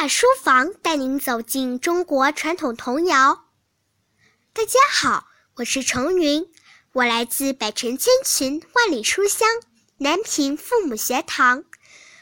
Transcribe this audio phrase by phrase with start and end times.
[0.00, 3.50] 大书房带您走进中国传统童谣。
[4.54, 6.50] 大家好，我是程云，
[6.92, 9.46] 我来自百城千群、万里书香
[9.98, 11.64] 南平父母学堂，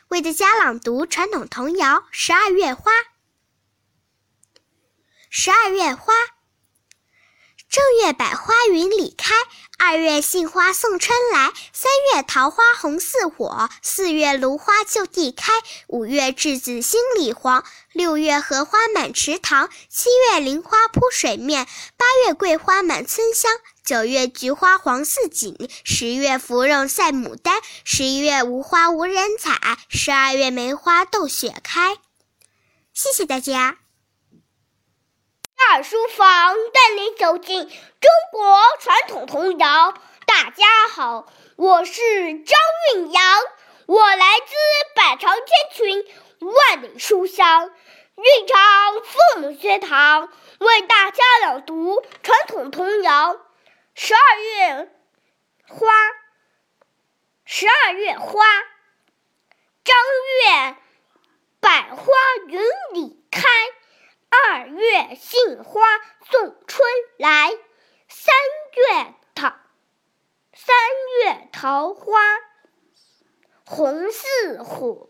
[0.08, 2.90] 为大家朗读传统童谣《十二月花》。
[5.30, 6.12] 十二月花，
[7.68, 9.34] 正月百花云里开。
[9.80, 15.52] 二月杏花送春来，三月桃花红似火，四月芦花就地开，
[15.86, 23.52] 五月栀子心里黄，六月荷花满池塘，七月菱花铺水面，八月桂花满村香，
[23.84, 31.98] 九月菊花黄似锦，十月芙蓉赛牡丹，十一月无花无人采，十二月梅花斗雪开。
[32.92, 33.78] 谢谢大家。
[35.58, 39.92] 大书房带你走进中国传统童谣。
[40.24, 41.26] 大家好，
[41.56, 42.58] 我是张
[42.94, 43.40] 韵阳，
[43.86, 44.54] 我来自
[44.94, 46.04] 百长千群，
[46.38, 47.70] 万里书香
[48.14, 53.34] 韵昌父母学堂，为大家朗读传统童谣
[53.94, 54.88] 《十二月
[55.66, 55.86] 花》。
[57.44, 58.44] 十二月花，
[59.82, 59.96] 正
[60.44, 60.76] 月
[61.60, 62.12] 百花
[62.46, 62.60] 云
[62.92, 63.40] 里开。
[64.30, 65.80] 二月杏花
[66.30, 67.50] 送春来，
[68.08, 68.34] 三
[68.76, 69.54] 月桃
[70.52, 70.76] 三
[71.22, 72.20] 月桃花
[73.64, 75.08] 红似火，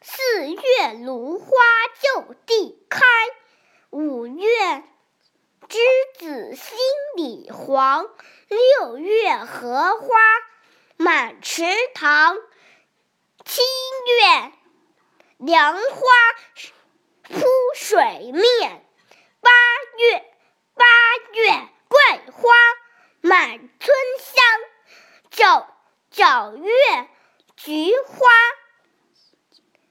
[0.00, 1.46] 四月芦花
[2.00, 3.04] 就地开，
[3.90, 4.48] 五月
[5.68, 5.78] 栀
[6.18, 6.78] 子心
[7.16, 8.08] 里黄，
[8.48, 10.08] 六月荷花
[10.96, 12.36] 满池塘，
[13.44, 14.52] 七月。
[15.44, 16.00] 莲花
[17.22, 18.82] 铺水面，
[19.42, 19.50] 八
[19.98, 20.24] 月
[20.72, 20.84] 八
[21.34, 22.00] 月桂
[22.32, 22.50] 花
[23.20, 24.42] 满村香，
[25.30, 25.66] 九
[26.10, 27.08] 九月
[27.56, 28.26] 菊花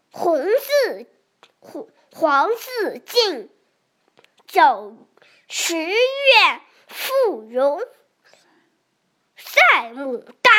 [0.09, 1.07] 红似
[1.59, 3.51] 黄黄似锦，
[4.47, 4.97] 九
[5.47, 5.95] 十月
[6.87, 7.79] 芙蓉
[9.35, 10.51] 赛牡丹，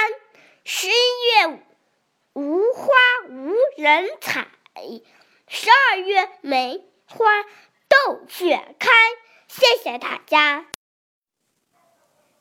[0.63, 1.67] 十一月
[2.35, 2.87] 无花
[3.29, 4.47] 无人采。
[5.47, 7.25] 十二月梅花
[7.89, 8.91] 斗雪开，
[9.47, 10.67] 谢谢大家。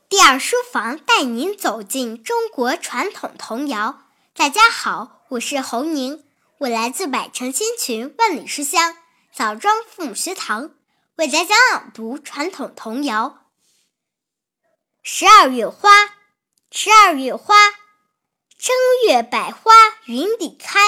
[0.10, 4.08] 第二书房带您走进中国传统童谣。
[4.36, 6.26] 大家好，我是侯宁，
[6.58, 8.98] 我来自百城千群万里书香
[9.32, 10.72] 枣庄父母学堂，
[11.18, 13.46] 为大家朗读传统童谣
[15.04, 15.90] 《十二月花》。
[16.72, 17.56] 十二月花，
[18.58, 18.76] 正
[19.08, 19.72] 月百花
[20.06, 20.80] 云里开。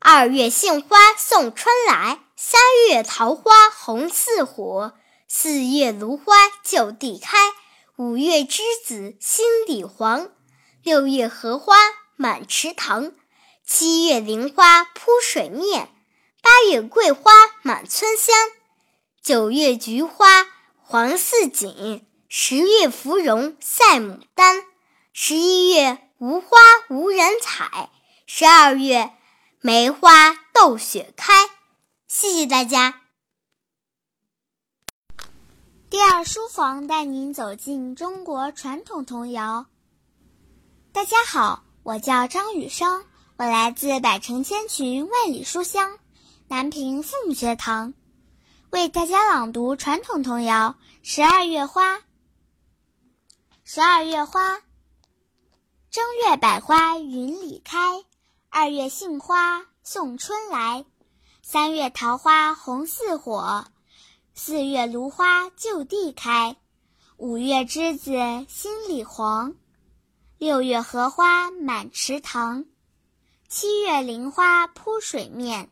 [0.00, 4.94] 二月杏花送春来，三月桃花红似火，
[5.26, 7.36] 四月芦花就地开，
[7.96, 10.30] 五月栀子心里黄，
[10.84, 11.74] 六月荷花
[12.14, 13.10] 满池塘，
[13.66, 15.88] 七月菱花铺水面，
[16.42, 17.32] 八月桂花
[17.62, 18.36] 满村香，
[19.20, 20.46] 九月菊花
[20.80, 24.62] 黄似锦，十月芙蓉赛牡丹，
[25.12, 26.56] 十一月无花
[26.88, 27.90] 无人采，
[28.26, 29.10] 十二月。
[29.60, 31.32] 梅花斗雪开，
[32.06, 33.02] 谢谢大家。
[35.90, 39.66] 第二书房带您走进中国传统童谣。
[40.92, 43.04] 大家好，我叫张雨生，
[43.36, 45.98] 我来自百城千群万里书香
[46.46, 47.94] 南平父母学堂，
[48.70, 51.96] 为大家朗读传统童谣《十二月花》。
[53.64, 54.62] 十二月花，
[55.90, 58.04] 正月百花云里开。
[58.50, 60.84] 二月杏花送春来，
[61.42, 63.66] 三月桃花红似火，
[64.34, 66.56] 四月芦花就地开，
[67.18, 68.10] 五月栀子
[68.48, 69.54] 心里黄，
[70.38, 72.64] 六月荷花满池塘，
[73.48, 75.70] 七月菱花铺水面，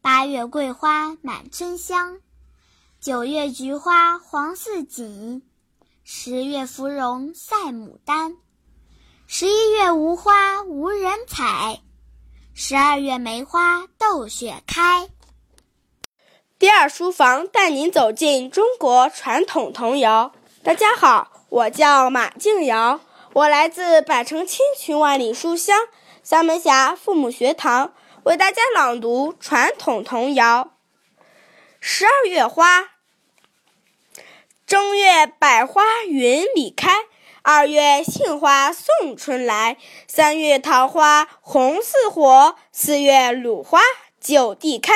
[0.00, 2.20] 八月桂花满村香，
[3.00, 5.42] 九月菊花黄似锦，
[6.04, 8.36] 十月芙蓉赛牡丹，
[9.26, 11.82] 十一月无花无人采。
[12.56, 15.08] 十二月梅花斗雪开。
[16.56, 20.32] 第二书房带您走进中国传统童谣。
[20.62, 23.00] 大家好，我叫马静瑶，
[23.32, 25.76] 我来自百城千群万里书香
[26.22, 27.92] 三门峡父母学堂，
[28.22, 30.70] 为大家朗读传统童谣
[31.80, 32.82] 《十二月花》。
[34.64, 36.92] 正月百花云里开。
[37.46, 39.76] 二月杏花送春来，
[40.08, 43.82] 三月桃花红似火，四月鲁花
[44.18, 44.94] 就地开，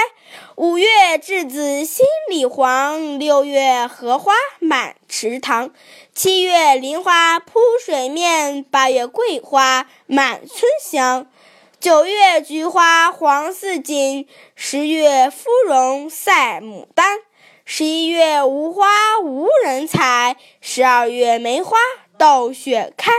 [0.56, 5.74] 五月栀子心里黄，六月荷花满池塘，
[6.14, 11.30] 七月菱花铺水面，八月桂花满村香，
[11.78, 17.18] 九月菊花黄似锦，十月芙蓉赛牡丹，
[17.66, 18.86] 十一月无花
[19.22, 21.76] 无人采，十二月梅花。
[22.18, 23.12] 斗雪开。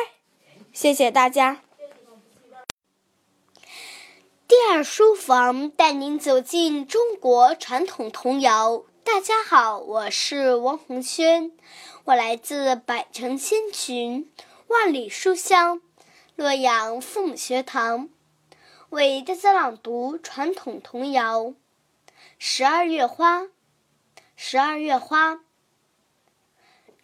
[0.73, 1.61] 谢谢大家。
[4.45, 8.83] 第二书房带您走进中国传统童谣。
[9.05, 11.53] 大家好，我是王红轩，
[12.03, 14.29] 我来自百城千群、
[14.67, 15.81] 万里书香
[16.35, 18.09] 洛阳父母学堂。
[18.89, 21.45] 为大家朗读传统童谣
[22.37, 23.43] 《十二月花》。
[24.35, 25.41] 十二月花，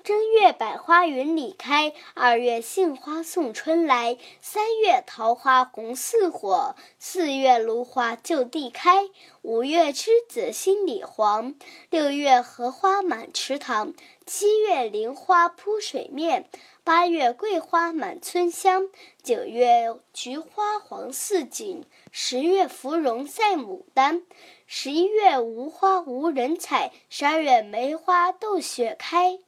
[0.06, 9.10] 正月百花云里开，二月杏花送春来，三月桃花红似火，四月芦花就地开，
[9.42, 11.56] 五月栀子心里黄，
[11.90, 13.96] 六月荷花满池塘，
[14.28, 16.48] 七月菱花铺水面。
[16.84, 18.90] 八月桂花满村香，
[19.24, 24.22] 九月菊花黄似锦，十月芙蓉赛牡丹，
[24.68, 29.40] 十一月无花无人采，十二月梅花斗雪开。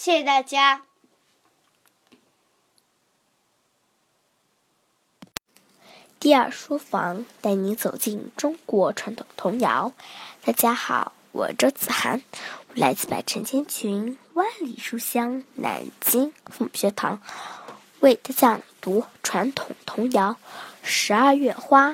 [0.00, 0.82] 谢谢大家。
[6.20, 9.92] 第二书房带你走进中国传统童谣。
[10.44, 12.22] 大家好，我周子涵。
[12.74, 17.20] 来自百城千群，万里书香，南京父母学堂，
[17.98, 20.30] 为大家朗读传统童谣
[20.84, 21.90] 《十二月花》。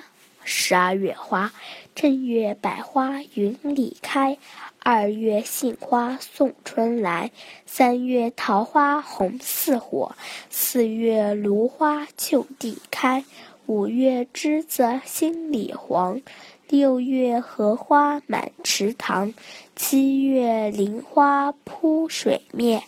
[0.46, 1.54] 十二月花，
[1.94, 4.36] 正月百花云里开，
[4.86, 7.30] 二月杏花送春来，
[7.64, 10.14] 三月桃花红似火，
[10.50, 13.24] 四月芦花就地开，
[13.64, 16.20] 五月栀子心里黄。
[16.68, 19.32] 六月荷花满池塘，
[19.74, 22.82] 七月菱花铺水面，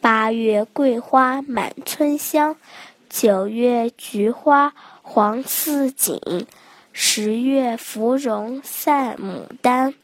[0.00, 2.54] 八月桂花满村香，
[3.08, 6.46] 九月菊花黄似锦，
[6.92, 9.94] 十月芙蓉赛牡丹，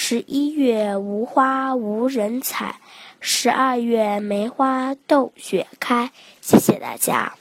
[0.00, 2.80] 十一月无花无人采，
[3.18, 6.12] 十二月梅花斗雪开。
[6.40, 7.34] 谢谢大家。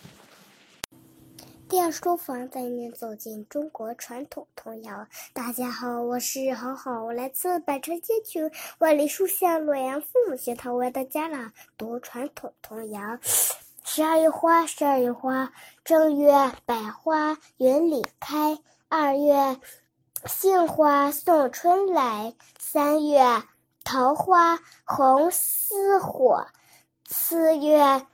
[1.70, 5.08] 第二书房带您走进中国传统童谣。
[5.34, 8.50] 大家好，我是好好，我来自百城千群、
[8.80, 13.20] 万里书香洛阳父母学堂，为大家朗读传统童谣。
[13.86, 15.54] 十二月花，十二月花，
[15.86, 16.34] 正月
[16.66, 18.58] 百花园里开，
[18.90, 19.58] 二月
[20.26, 23.44] 杏花送春来，三月
[23.84, 26.48] 桃花红似火，
[27.08, 28.06] 四月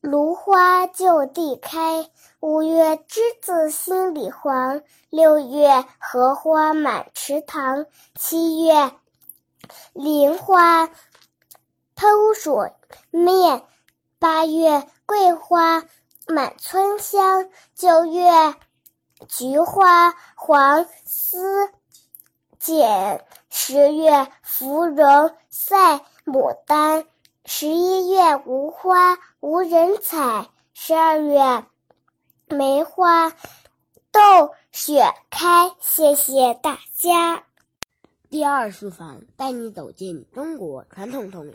[0.00, 2.10] 芦花就地开。
[2.40, 8.92] 五月栀子心里黄，六月荷花满池塘，七月
[9.92, 10.88] 菱花
[11.94, 12.72] 铺水
[13.10, 13.62] 面，
[14.18, 15.84] 八月桂花
[16.26, 18.54] 满村香，九月
[19.28, 21.70] 菊花黄丝
[22.58, 27.06] 剪，十月芙蓉赛牡丹，
[27.44, 31.64] 十一月无花无人采，十二月。
[32.46, 33.30] 梅花
[34.12, 37.44] 斗雪开，谢谢大家。
[38.28, 41.54] 第二书房带你走进中国传统童谣。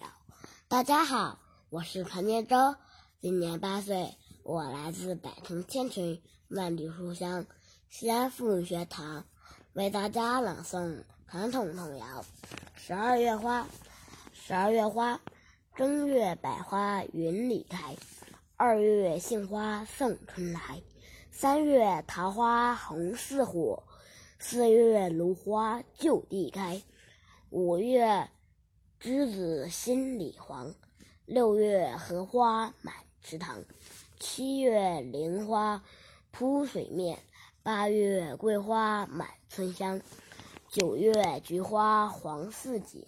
[0.68, 1.38] 大家好，
[1.69, 2.75] 我是传念周，
[3.21, 7.45] 今年八岁，我来自百城千群万里书香
[7.90, 9.26] 西安妇女学堂，
[9.74, 12.06] 为大家朗诵传统童谣
[12.76, 13.64] 《十二月花》。
[14.31, 15.19] 十二月花，
[15.76, 17.98] 正月百花云里开。
[18.56, 20.81] 二月杏花送春来，
[21.31, 23.84] 三月桃花红似火，
[24.38, 26.81] 四月芦花就地开，
[27.50, 28.30] 五月
[29.02, 30.74] 栀子心里黄，
[31.26, 32.94] 六月荷花满
[33.24, 33.64] 池塘，
[34.19, 35.84] 七月菱花
[36.31, 37.18] 铺水面，
[37.71, 40.02] 八月桂花满村香，
[40.71, 43.06] 九月菊花黄似锦，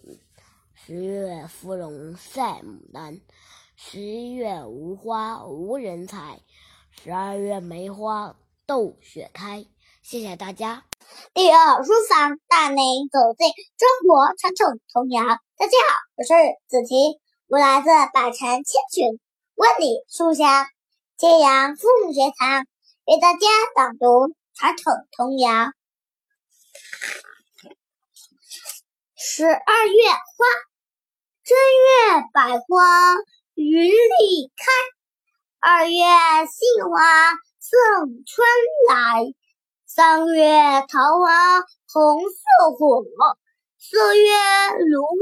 [0.75, 3.19] 十月芙蓉赛牡丹。
[3.75, 6.41] 十一月无花无人采，
[6.91, 8.35] 十二月梅花
[8.67, 9.65] 斗雪开。
[10.03, 10.83] 谢谢大家。
[11.33, 13.47] 第二书房带您走进
[13.79, 15.23] 中国传统童谣。
[15.57, 16.33] 大家好，我是
[16.67, 18.63] 子琪，我来自百城千
[18.93, 19.19] 群
[19.55, 20.67] 万里书香
[21.17, 22.67] 揭阳父母学堂，
[23.07, 25.71] 为大家朗读传统童谣。
[29.15, 29.51] 十二
[29.87, 30.45] 月花，
[31.43, 33.15] 正月百花。
[33.53, 34.71] 云里开，
[35.59, 38.47] 二月杏花送春
[38.89, 39.35] 来，
[39.85, 42.35] 三月桃花红似
[42.79, 43.03] 火，
[43.77, 44.31] 四月
[44.89, 45.13] 芦花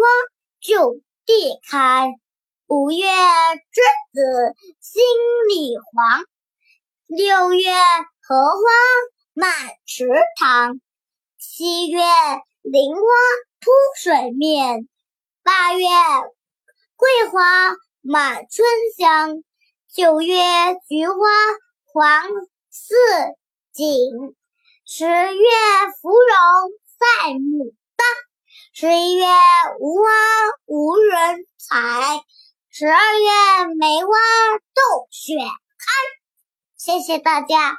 [0.61, 2.13] 就地开，
[2.67, 3.81] 五月栀
[4.13, 5.03] 子心
[5.49, 6.23] 里黄，
[7.07, 7.73] 六月
[8.21, 8.61] 荷花
[9.39, 9.49] 满
[9.85, 10.05] 池
[10.35, 10.81] 塘。
[11.37, 12.01] 七月
[12.61, 13.01] 菱花
[13.61, 14.89] 铺水面，
[15.43, 15.87] 八月
[16.97, 17.39] 桂花
[18.01, 18.67] 满春
[18.97, 19.41] 香。
[19.87, 20.35] 九月
[20.89, 21.15] 菊花
[21.85, 22.21] 黄
[22.69, 22.95] 似
[23.71, 23.87] 锦，
[24.85, 25.47] 十月
[26.01, 28.05] 芙蓉赛牡丹，
[28.73, 29.25] 十一月
[29.79, 30.09] 无花
[30.65, 32.25] 无人采，
[32.69, 34.11] 十二月梅花
[34.73, 35.85] 斗雪开。
[36.75, 37.77] 谢谢大家。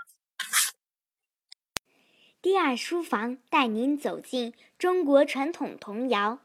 [2.43, 6.39] 第二书房带您走进中国传统童谣。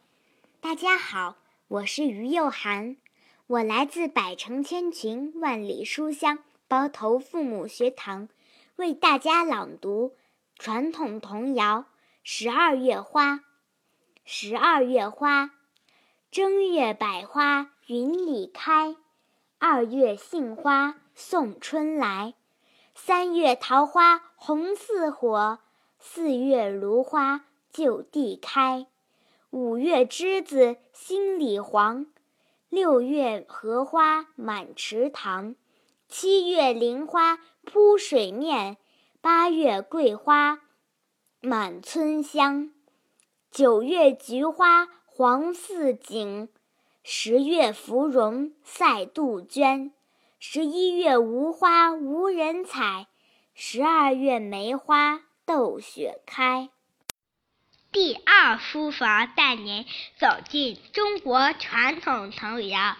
[0.59, 1.37] 大家好，
[1.69, 2.97] 我是于幼涵。
[3.47, 8.27] 我来自百城千群、万里书香包头父母学堂，
[8.75, 10.17] 为大家朗读
[10.59, 11.79] 传统童谣
[12.23, 13.35] 《十二月花》。
[14.25, 15.51] 十二月花，
[16.29, 18.97] 正月百花云里开，
[19.59, 22.33] 二月杏花送春来，
[22.93, 25.59] 三月桃花红似火，
[26.07, 28.85] 四月芦花就地开，
[29.49, 32.05] 五月栀子心里黄。
[32.69, 35.55] 六月荷花满池塘，
[36.07, 38.77] 七月菱花铺水面，
[39.19, 40.61] 八月桂花
[41.41, 42.71] 满村香，
[43.49, 46.47] 九月菊花黄似锦，
[47.01, 49.91] 十月芙蓉赛杜鹃，
[50.37, 53.07] 十一月无花无人采，
[53.55, 56.69] 十二月梅花斗雪开。
[57.91, 59.85] 第二书房带您
[60.17, 62.97] 走进中国传统童谣。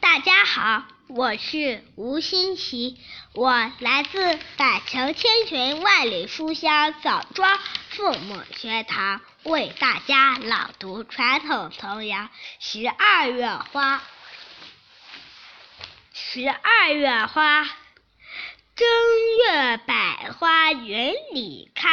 [0.00, 2.98] 大家好，我是吴新奇，
[3.34, 3.50] 我
[3.80, 7.58] 来自百城千群万里书香枣庄
[7.90, 12.18] 父母学堂，为大家朗读传统童谣
[12.60, 13.96] 《十二月花》。
[16.14, 17.68] 十二月花，
[18.78, 21.90] 正月百花云里开。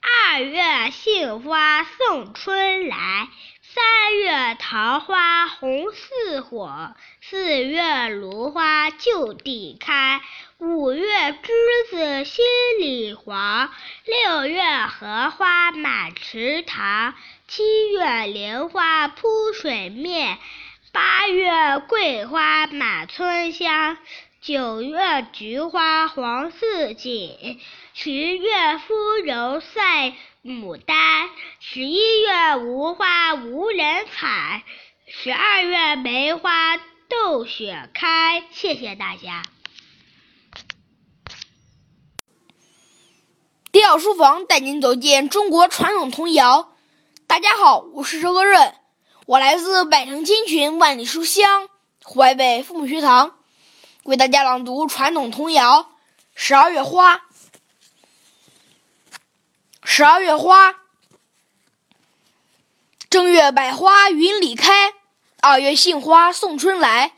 [0.00, 3.28] 二月杏花送春来，
[3.60, 10.22] 三月桃花红似火，四月芦花就地开，
[10.56, 12.46] 五月栀子心
[12.80, 13.70] 里黄，
[14.06, 17.14] 六月荷花满池塘，
[17.46, 20.38] 七月莲花铺水面，
[20.92, 23.98] 八月桂花满村香，
[24.46, 27.58] 九月菊花黄似锦。
[27.94, 34.62] 十月芙蓉赛牡丹，十一月无花无人采，
[35.08, 36.76] 十二月梅花
[37.08, 38.44] 斗雪开。
[38.52, 39.42] 谢谢大家。
[43.72, 46.76] 第二书房带您走进中国传统童谣。
[47.26, 48.72] 大家好，我是周格润，
[49.26, 51.68] 我来自百城千群万里书香
[52.04, 53.40] 淮北父母学堂，
[54.06, 55.82] 为大家朗读传统童谣
[56.36, 57.16] 《十二月花》。
[59.82, 60.76] 十二月花，
[63.10, 64.94] 正月百花云里开，
[65.40, 67.14] 二月杏花送春来，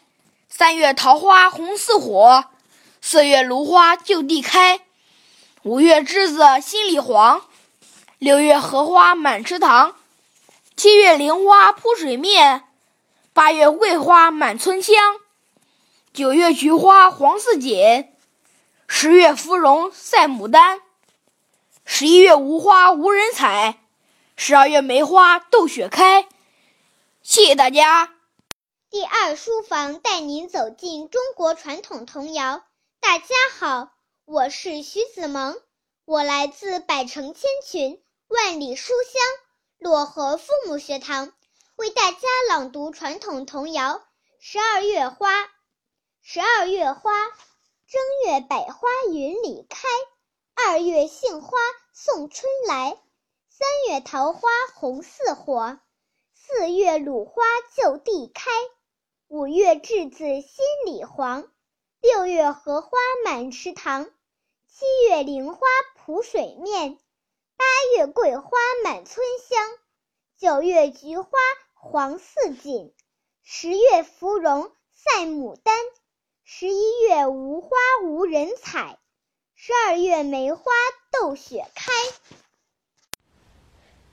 [0.49, 2.47] 三月桃花红似火，
[3.02, 4.80] 四月芦花就地开，
[5.64, 7.42] 五月栀子心里黄，
[8.16, 9.95] 六月荷花满池塘，
[10.75, 12.64] 七月菱花铺水面，
[13.35, 14.95] 八月桂花满村香，
[16.12, 18.09] 九月菊花黄似锦，
[18.88, 20.81] 十月芙蓉赛牡丹。
[21.85, 23.79] 十一月无花无人采，
[24.35, 26.27] 十二月梅花斗雪开。
[27.23, 28.15] 谢谢大家。
[28.91, 32.65] 第二书房带您走进中国传统童谣。
[33.00, 33.27] 大家
[33.59, 33.91] 好，
[34.25, 35.57] 我是徐子萌，
[36.05, 41.33] 我来自百城千群万里书香漯河父母学堂，
[41.77, 43.97] 为大家朗读传统童谣
[44.41, 45.43] 《十二月花》。
[46.30, 47.11] 十二月花，
[47.87, 49.88] 正月百花云里开。
[50.54, 51.56] 二月杏花
[51.94, 53.00] 送春来，
[53.49, 55.80] 三月桃花红似火，
[56.35, 57.42] 四月鲁花
[57.75, 58.50] 就地开，
[59.28, 61.50] 五月栀子心里黄，
[62.02, 62.90] 六月荷花
[63.25, 64.04] 满池塘，
[64.66, 65.66] 七月菱花
[65.97, 66.99] 铺水面，
[67.56, 67.64] 八
[67.97, 68.50] 月桂花
[68.85, 69.66] 满村香，
[70.37, 71.30] 九月菊花
[71.73, 72.94] 黄似锦，
[73.42, 75.75] 十月芙蓉赛牡丹，
[76.50, 77.69] 十一月无花
[78.02, 78.97] 无人采。
[79.55, 80.62] 十二月梅花
[81.12, 81.93] 斗雪开。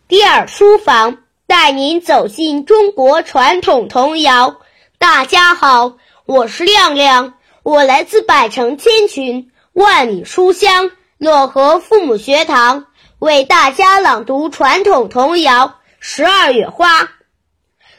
[0.09, 4.59] 第二书房带您走进中国传统童谣。
[4.97, 12.87] 大家好，我是亮亮，我来自百城千群万里书香漯河父母学堂，
[13.17, 15.67] 为大家朗读传统童谣
[16.01, 17.03] 《十二月花》。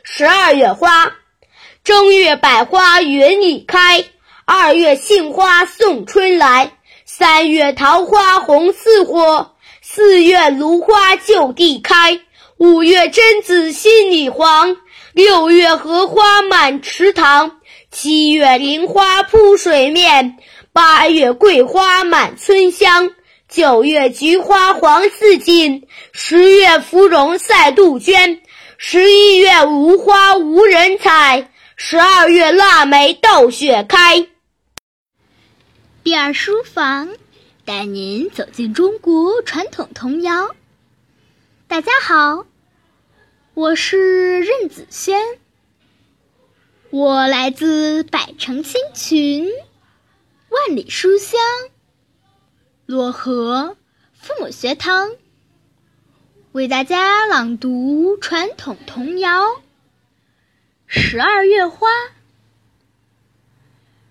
[0.02, 1.16] 十二月花，
[1.83, 4.05] 正月百花云里开，
[4.49, 6.71] 二月杏花送春来。
[7.05, 12.21] 三月桃花红似火，四月芦花就地开。
[12.57, 14.76] 五月榛子心里黄，
[15.12, 17.59] 六月荷花满池塘。
[17.91, 20.37] 七月菱花铺水面，
[20.73, 23.11] 八月桂花满村香。
[23.49, 28.41] 九月菊花黄似锦，十月芙蓉赛杜鹃。
[28.79, 34.25] 十一月无花无人采，十二月腊梅斗雪开。
[36.07, 37.17] 第二书房
[37.65, 40.55] 带您走进中国传统童谣。
[41.67, 42.47] 大家好，
[43.55, 45.21] 我是任子轩，
[46.91, 49.51] 我来自百城千群，
[50.49, 51.41] 万里书香，
[52.87, 53.77] 漯河
[54.13, 55.11] 父母学堂，
[56.53, 59.43] 为大家朗读传统童谣
[60.87, 61.89] 《十二月花》。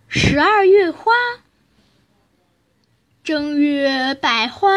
[0.09, 1.13] 十二月花。
[3.25, 4.69] 正月百花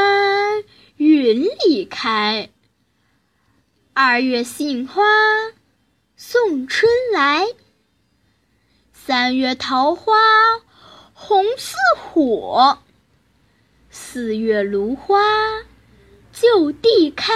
[0.97, 2.49] 云里开，
[3.93, 5.05] 二月杏花
[6.17, 7.47] 送春来，
[8.95, 10.15] 三月桃花
[11.13, 12.79] 红似火，
[13.91, 15.21] 四月芦花
[16.33, 17.35] 就地开，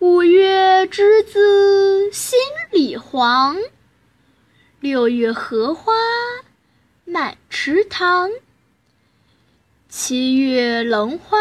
[0.00, 2.38] 五月栀子心
[2.70, 3.56] 里黄，
[4.80, 5.94] 六月荷花
[7.06, 8.30] 满池塘。
[9.90, 11.36] 七月龙花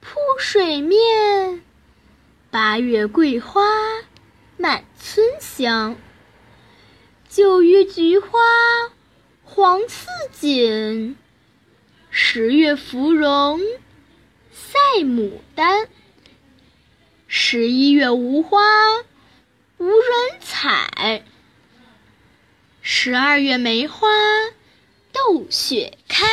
[0.00, 1.62] 铺水面，
[2.50, 3.62] 八月桂花
[4.56, 5.98] 满村香。
[7.28, 8.38] 九月菊花
[9.44, 11.14] 黄似锦，
[12.08, 13.60] 十月芙蓉
[14.50, 15.90] 赛牡丹。
[17.26, 18.60] 十一月无花
[19.76, 21.22] 无人采，
[22.80, 24.08] 十二月梅花
[25.12, 26.26] 斗雪开。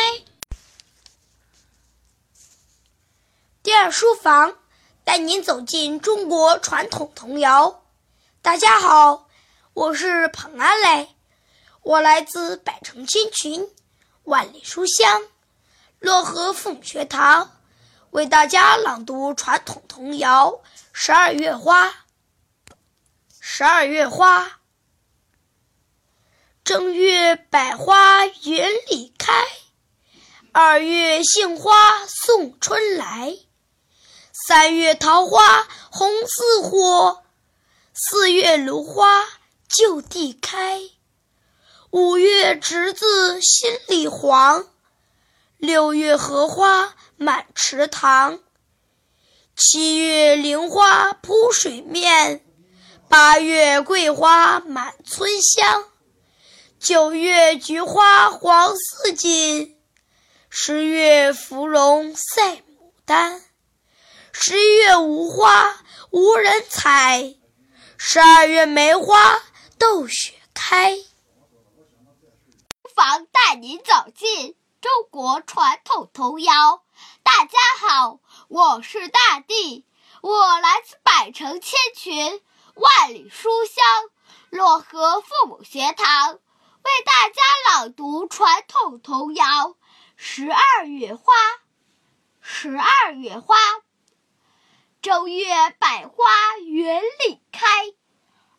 [3.66, 4.60] 第二书房
[5.04, 7.84] 带您走进中国传统童谣。
[8.44, 9.28] 大家好，
[9.74, 11.16] 我是彭安磊，
[11.82, 13.68] 我来自百城千群，
[14.22, 15.24] 万里书香，
[16.00, 17.60] 漯河父母学堂，
[18.12, 20.52] 为大家朗读传统童谣
[20.94, 21.88] 《十二月花》。
[23.40, 24.60] 十二月花，
[26.64, 29.34] 正月百花园里开，
[30.52, 33.36] 二月杏花送春来。
[34.48, 37.24] 三月桃花红似火，
[37.96, 39.26] 四月芦花
[39.68, 40.82] 就地开，
[41.90, 44.68] 五月栀子心里黄，
[45.58, 48.38] 六月荷花满池塘，
[49.56, 52.46] 七月菱花铺水面，
[53.10, 55.86] 八月桂花满村香，
[56.80, 59.76] 九月菊花黄似锦，
[60.52, 62.62] 十月芙蓉赛牡
[63.06, 63.42] 丹。
[64.38, 65.78] 十一月无花
[66.12, 67.36] 无人采，
[67.98, 69.42] 十二月梅花
[69.80, 70.98] 斗雪开。
[70.98, 71.06] 书
[72.94, 76.84] 房带您走进中国传统童谣。
[77.24, 78.20] 大家好，
[78.50, 79.86] 我是大地，
[80.20, 82.42] 我来自百城千群，
[82.74, 83.86] 万里书香，
[84.52, 89.46] 漯河父母学堂，为大家朗读传统童谣
[90.18, 91.24] 《十二月花》。
[92.42, 93.56] 十二月花。
[95.06, 95.46] 正月
[95.78, 96.26] 百花
[96.66, 97.68] 园里开，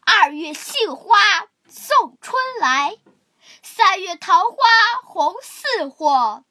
[0.02, 1.18] 二月杏花
[1.68, 2.96] 送春来，
[3.64, 4.56] 三月桃花
[5.02, 6.44] 红似火，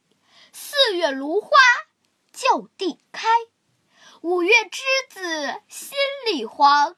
[0.51, 1.49] 四月芦花
[2.33, 3.29] 就地开，
[4.19, 6.97] 五月栀子心里黄，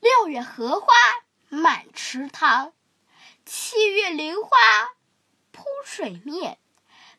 [0.00, 0.92] 六月荷花
[1.48, 2.72] 满池塘，
[3.46, 4.58] 七月菱花
[5.52, 6.58] 铺水面，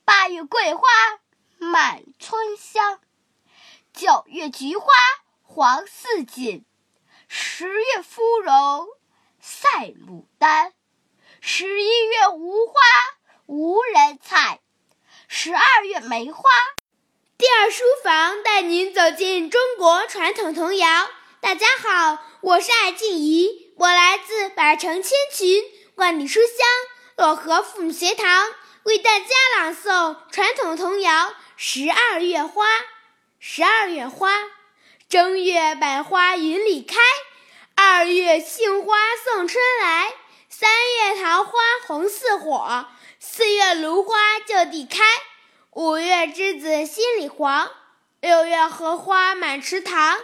[0.03, 0.81] 八月桂花
[1.57, 2.99] 满村香。
[3.95, 4.91] 九月菊花
[5.41, 6.65] 黄似锦，
[7.29, 8.87] 十月芙蓉
[9.39, 10.73] 赛牡丹，
[11.39, 12.73] 十一月无花
[13.45, 14.59] 无人采，
[15.29, 16.43] 十二月梅花。
[17.37, 21.09] 第二书房带您走进中国传统童谣。
[21.39, 25.63] 大家好，我是艾静怡，我来自百城千群，
[25.95, 28.45] 万里书香漯河父母学堂，
[28.83, 29.27] 为大家
[29.57, 32.65] 朗诵传统童谣《十二月花》。
[33.47, 34.31] 十二月花，
[35.07, 36.97] 正月百花云里开，
[37.75, 40.11] 二月杏花送春来，
[40.49, 41.51] 三月桃花
[41.85, 42.87] 红似火，
[43.19, 45.03] 四月芦花就地开，
[45.73, 47.69] 五月栀子心里黄，
[48.19, 50.17] 六月荷花满池塘，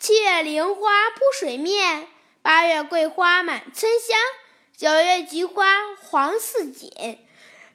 [0.00, 2.08] 七月菱花铺水面，
[2.40, 4.18] 八月桂花满村香，
[4.74, 5.66] 九月菊花
[6.00, 6.90] 黄似锦，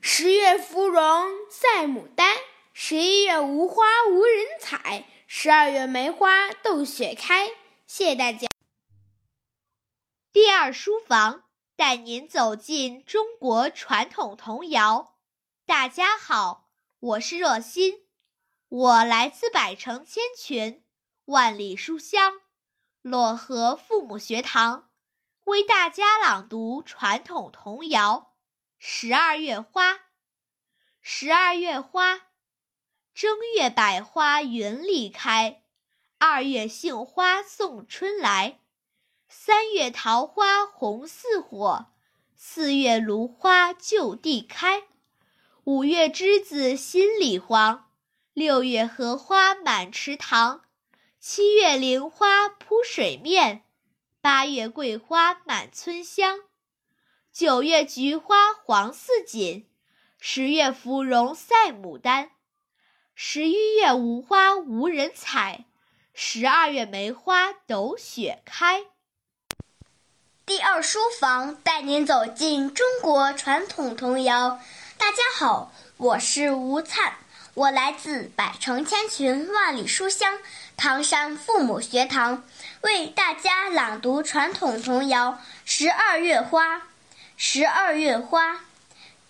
[0.02, 2.36] 十月芙蓉赛牡丹，
[2.82, 7.50] 十一月无花无人采，十二月梅花斗雪开。
[7.86, 8.48] 谢谢大家。
[10.32, 11.44] 第二书房
[11.76, 15.18] 带您走进中国传统童谣。
[15.66, 18.08] 大家好，我是若欣，
[18.70, 20.86] 我来自百城千群，
[21.26, 22.40] 万里书香，
[23.04, 24.90] 漯河父母学堂，
[25.44, 28.36] 为大家朗读传统童谣
[28.78, 29.94] 《十二月花》。
[31.02, 32.29] 十二月花，
[33.20, 35.62] 正月百花云里开，
[36.20, 38.62] 二月杏花送春来，
[39.28, 41.88] 三月桃花红似火，
[42.38, 44.84] 四月芦花就地开。
[45.66, 47.90] 五月栀子心里黄，
[48.32, 50.62] 六月荷花满池塘，
[51.20, 53.66] 七月菱花铺水面，
[54.22, 56.40] 八月桂花满村香，
[57.34, 59.68] 九月菊花黄似锦，
[60.22, 62.32] 十月芙蓉赛牡丹，
[63.22, 65.66] 十一月无花无人采，
[66.14, 68.84] 十二月梅花斗雪开。
[70.46, 74.62] 第二书房带您走进中国传统童谣。
[74.98, 77.18] 大家好，我是吴灿，
[77.56, 80.40] 我来自百城千群万里书香
[80.78, 82.46] 唐山父母学堂，
[82.84, 85.32] 为大家朗读传统童谣
[85.66, 86.78] 《十二月花》。
[87.36, 88.62] 十二月花，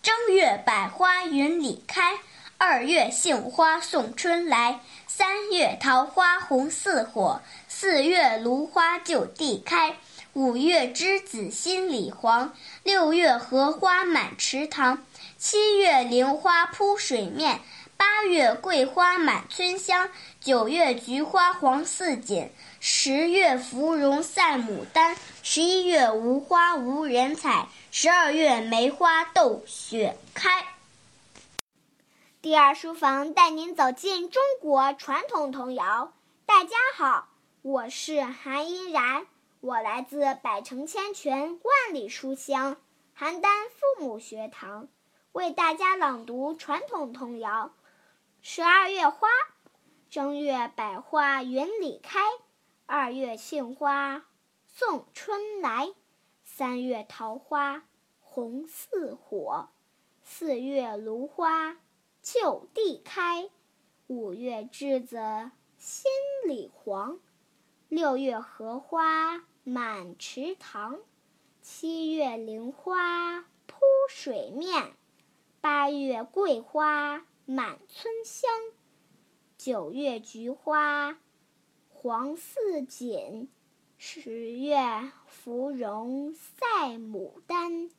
[0.03, 2.19] 正月百花云里开，
[2.61, 9.95] 二月杏花送春来，三月桃花红似火，四月芦花就地开，
[10.33, 15.05] 五月栀子心里黄，六月荷花满池塘。
[15.37, 17.61] 七月菱花铺水面，
[17.95, 20.09] 八月桂花满村香，
[20.41, 30.49] 九月菊花黄似锦，十月芙蓉赛牡丹，十一月无花无人采，十二月梅花斗雪开。
[32.41, 36.13] 第二书房带您走进中国传统童谣。
[36.45, 37.27] 大家好，
[37.61, 39.27] 我是韩依然，
[39.59, 42.77] 我来自百城千泉万里书香
[43.17, 44.87] 邯郸父母学堂。
[45.33, 47.73] 为大家朗读传统童谣
[48.41, 49.27] 《十二月花》。
[50.09, 52.21] 正月百花园里开，
[52.85, 54.23] 二月杏花
[54.65, 55.89] 送春来，
[56.45, 57.83] 三月桃花
[58.21, 59.67] 红似火，
[60.23, 61.75] 四月芦花
[62.21, 63.49] 就地开，
[64.07, 66.11] 五月栀子心
[66.47, 67.19] 里黄，
[67.87, 70.99] 六月荷花满池塘，
[71.61, 73.77] 七月菱花铺
[74.09, 74.93] 水面。
[75.61, 78.49] 八月桂花满村香，
[79.57, 81.17] 九月菊花
[81.89, 83.49] 黄似锦，
[83.97, 87.89] 十月芙蓉赛牡丹，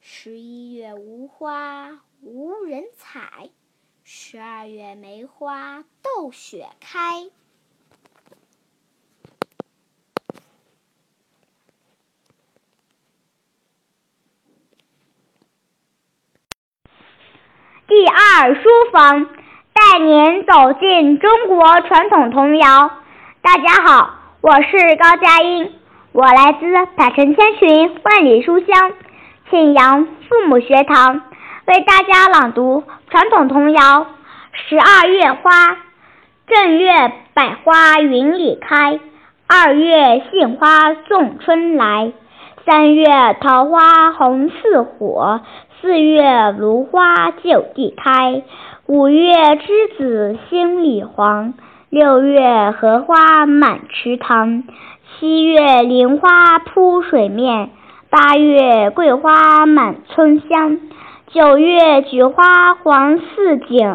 [0.00, 3.48] 十一月无花无人采，
[4.02, 7.22] 十二月梅花斗雪开。
[17.86, 19.26] 第二书房
[19.72, 23.00] 带您走进中国传统童谣。
[23.40, 25.72] 大家好，我是高佳音，
[26.12, 28.92] 我来自百城千群万里书香
[29.50, 31.27] 庆阳父母学堂，
[31.68, 33.80] 为大家朗读传统童谣
[34.54, 35.50] 《十二月花》。
[36.46, 38.98] 正月百花云里开，
[39.46, 42.14] 二月杏花送春来，
[42.64, 43.04] 三月
[43.42, 45.42] 桃花红似火。
[45.82, 48.42] 四月芦花就地开，
[48.86, 51.52] 五月栀子心里黄，
[51.90, 54.64] 六月荷花满池塘，
[55.20, 57.68] 七月菱花铺水面，
[58.08, 60.80] 八月桂花满村香，
[61.34, 63.86] 九月菊花黄似锦，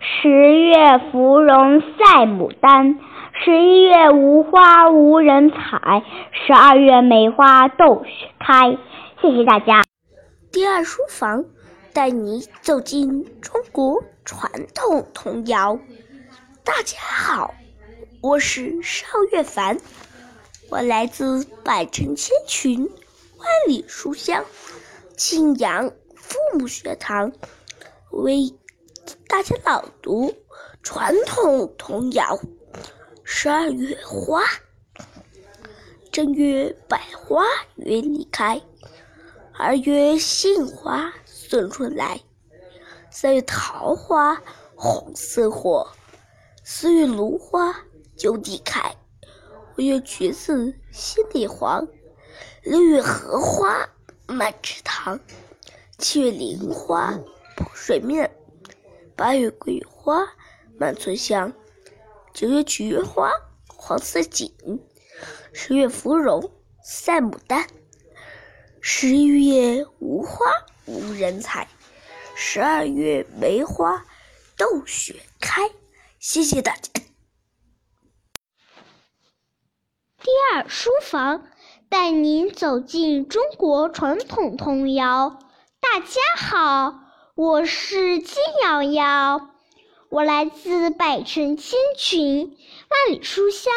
[0.00, 2.98] 十月芙蓉赛牡丹，
[3.42, 6.02] 十一月无花无人采，
[6.46, 8.76] 十二月梅花斗雪开。
[9.22, 9.82] 谢谢大家。
[10.52, 11.46] 第二书房
[11.94, 15.78] 带你走进中国传统童谣。
[16.64, 17.54] 大家好，
[18.20, 19.78] 我是邵月凡，
[20.70, 22.80] 我来自百城千群
[23.38, 24.44] 万里书香
[25.16, 25.90] 庆阳
[26.34, 27.30] 父母学堂，
[28.10, 28.52] 为
[29.28, 30.34] 大家朗读
[30.82, 32.36] 传统童谣
[33.22, 34.42] 《十二月花》。
[36.10, 37.44] 正月百花
[37.76, 38.60] 园里开。
[39.56, 42.20] 二月杏花送春来，
[43.12, 44.42] 三月桃花
[44.74, 45.86] 红似火，
[46.64, 47.76] 四月芦花
[48.16, 48.92] 就地开，
[49.78, 51.86] 五月橘子心里黄，
[52.64, 53.88] 六月荷花
[54.26, 55.20] 满池塘，
[56.04, 57.18] 七月菱花
[57.56, 58.30] 铺水面。
[59.16, 60.28] 八月桂花
[60.78, 61.50] 满村香，
[62.34, 63.30] 九月菊花
[63.66, 64.52] 黄色锦，
[65.54, 67.66] 十月芙蓉赛牡丹，
[68.82, 70.44] 十一月无花
[70.84, 71.66] 无人采，
[72.36, 74.04] 十二月梅花
[74.58, 75.70] 斗雪开。
[76.18, 76.90] 谢谢大家。
[80.20, 81.46] 第二书房
[81.88, 85.38] 带您走进中国传统童谣。
[85.92, 87.00] 大家好，
[87.34, 89.50] 我是金瑶瑶，
[90.08, 92.56] 我来自百城千群、
[92.88, 93.72] 万里书香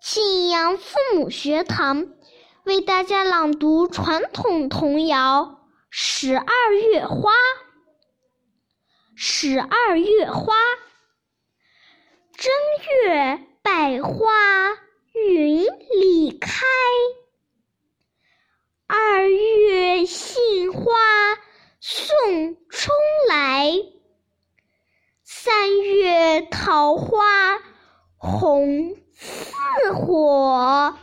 [0.00, 2.06] 庆阳父母学堂，
[2.64, 5.60] 为大家朗读传统童谣
[5.90, 7.32] 《十二月花》。
[9.16, 10.54] 十二月花，
[12.38, 12.52] 正
[13.04, 14.22] 月百花
[15.12, 16.64] 云里开。
[18.92, 20.82] 二月杏花
[21.78, 22.92] 送春
[23.28, 23.70] 来，
[25.22, 27.60] 三月桃花
[28.16, 30.98] 红似火，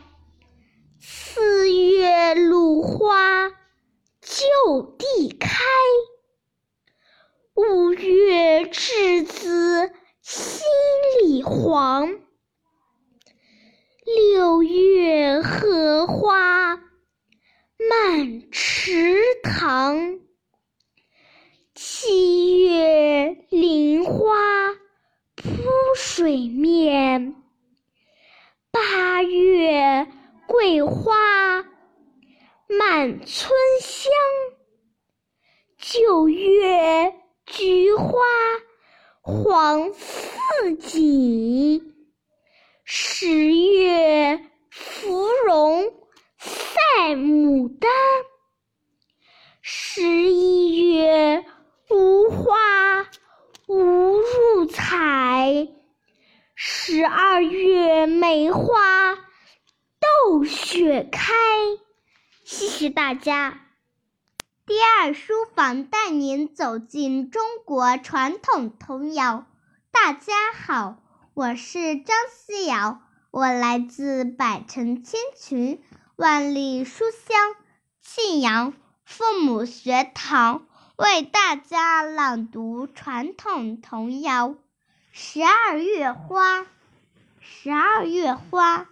[0.99, 3.47] 四月芦花
[4.19, 5.63] 就地开，
[7.53, 10.65] 五月栀子心
[11.23, 12.19] 里黄，
[14.03, 16.83] 六月荷花。
[17.89, 20.19] 满池塘，
[21.75, 24.73] 七月菱花
[25.35, 25.45] 铺
[26.27, 27.35] 水面，
[28.69, 30.05] 八月
[30.45, 31.63] 桂花
[32.67, 33.49] 满村
[33.81, 34.11] 香，
[35.77, 37.13] 九月
[37.45, 38.11] 菊花
[39.21, 41.93] 黄似锦，
[42.83, 44.37] 十月
[44.69, 45.93] 芙蓉。
[46.39, 47.89] 赛牡丹，
[49.61, 51.45] 十一月
[51.89, 53.07] 无花
[53.67, 55.69] 无入采，
[56.89, 59.15] 十二月梅花
[59.99, 61.33] 斗雪开。
[62.45, 63.59] 谢谢大家。
[64.65, 69.47] 第二书房带您走进中国传统童谣。
[69.91, 70.95] 大家好，
[71.33, 75.83] 我是张思瑶，我来自百城千群。
[76.15, 77.37] 万里书香
[78.01, 78.71] 庆阳
[79.03, 84.51] 父母学堂为大家朗读传统童谣
[85.11, 86.59] 《十二月花》。
[87.67, 88.87] 十二月花，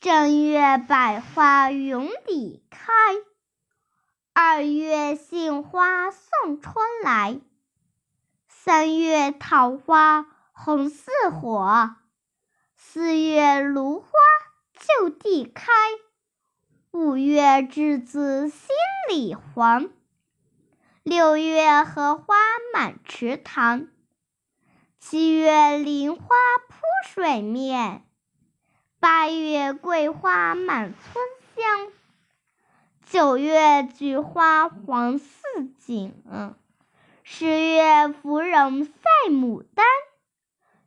[0.00, 2.90] 正月百花云里开。
[4.32, 7.42] 二月杏花送春来，
[8.48, 11.94] 三月桃花红似火，
[12.74, 14.08] 四月芦花
[14.72, 15.70] 就地开。
[16.92, 18.68] 五月栀子心
[19.10, 19.90] 里黄，
[21.02, 22.34] 六月荷花
[22.72, 23.88] 满池塘，
[24.98, 26.24] 七月菱花
[27.04, 28.04] 水面，
[28.98, 31.24] 八月桂花满村
[31.56, 31.92] 香，
[33.06, 35.28] 九月菊花黄似
[35.78, 36.14] 锦，
[37.22, 38.92] 十月芙蓉赛
[39.28, 39.86] 牡丹，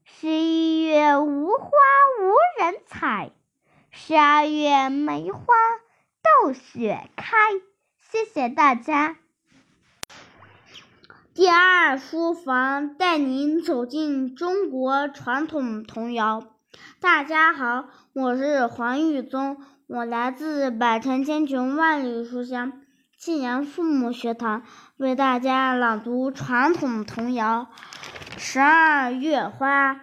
[0.04, 1.70] 十一月无花
[2.22, 3.32] 无人采，
[3.92, 5.44] 十二月梅花。
[6.42, 7.36] 斗雪开，
[8.00, 9.18] 谢谢大家。
[11.36, 16.44] 第二书房带您走进中国传统童谣。
[17.00, 22.74] 大家好，我是黄玉宗，我来自百城千群万里书香
[23.18, 24.62] 庆阳父母学堂，
[24.98, 27.68] 为大家朗读传统童谣
[28.38, 29.96] 《十二月花》。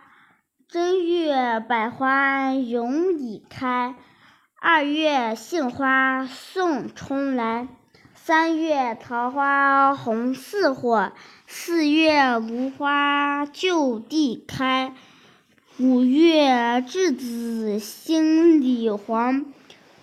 [0.66, 3.94] 正月百花永已开。
[4.60, 7.68] 二月杏花送春来，
[8.30, 11.10] 三月桃花红似火，
[11.48, 14.94] 四月芦花就地开，
[15.80, 19.46] 五月栀子心里黄，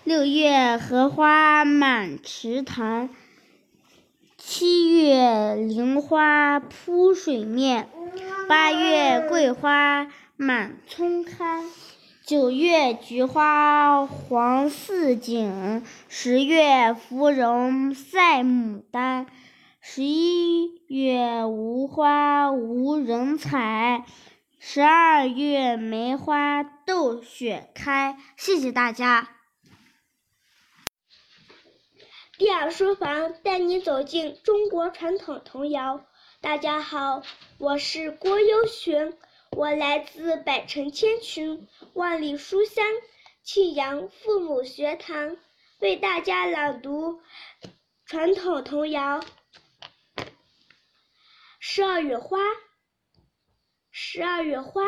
[0.03, 3.07] 六月荷花满池塘，
[4.37, 7.87] 七月菱花铺水面，
[8.49, 11.63] 八月桂花满村开。
[12.27, 19.27] 九月菊花黄似锦，十月芙蓉赛牡丹，
[19.79, 24.05] 十一月无花无人采，
[24.59, 28.17] 十二月梅花斗雪开。
[28.35, 29.29] 谢谢大家。
[32.37, 36.01] 第二书房带你走进中国传统童谣。
[36.41, 37.23] 大家好，
[37.57, 39.13] 我是郭优璇。
[39.51, 42.85] 我来自百城千群、万里书香
[43.43, 45.37] 庆阳父母学堂，
[45.79, 47.21] 为大家朗读
[48.05, 49.19] 传统童谣
[51.59, 52.37] 《十二月花，
[53.89, 54.83] 十二月花，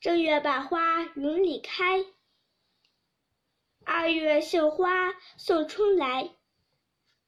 [0.00, 2.04] 正月百花云里开，
[3.84, 6.34] 二月杏花送春来，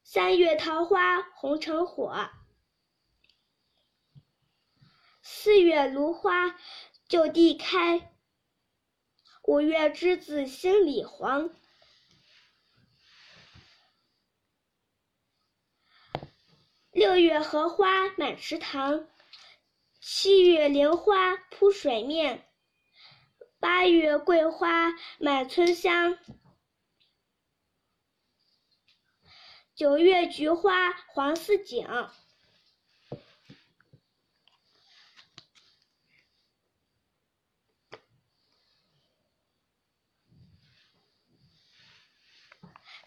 [0.03, 2.29] 三月桃花红成火，
[5.31, 6.59] 四月芦花
[7.07, 8.15] 就地开，
[9.43, 11.51] 五月栀子心里黄。
[16.91, 19.07] 六月荷花满池塘，
[20.01, 22.49] 七月莲花铺水面，
[23.61, 26.19] 八月桂花满村香，
[29.75, 31.87] 九月菊花黄似锦，